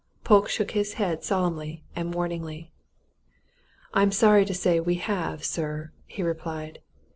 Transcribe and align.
Polke 0.23 0.49
shook 0.49 0.71
his 0.71 0.93
head 0.93 1.23
solemnly 1.23 1.83
and 1.95 2.11
warningly. 2.15 2.71
"I'm 3.93 4.11
sorry 4.11 4.45
to 4.45 4.53
say 4.55 4.79
we 4.79 4.95
have, 4.95 5.43
sir," 5.43 5.91
he 6.07 6.23
replied. 6.23 6.79